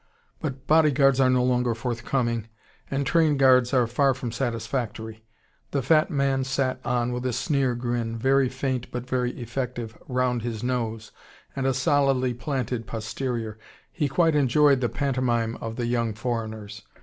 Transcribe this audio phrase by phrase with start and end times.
[0.39, 2.47] But bodyguards are no longer forthcoming,
[2.89, 5.23] and train guards are far from satisfactory.
[5.69, 10.41] The fat man sat on, with a sneer grin, very faint but very effective, round
[10.41, 11.11] his nose,
[11.55, 13.59] and a solidly planted posterior.
[13.91, 16.81] He quite enjoyed the pantomime of the young foreigners.